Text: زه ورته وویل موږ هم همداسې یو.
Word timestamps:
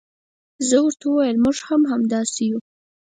زه 0.69 0.77
ورته 0.85 1.05
وویل 1.07 1.37
موږ 1.45 1.57
هم 1.67 1.81
همداسې 1.91 2.41
یو. 2.49 2.59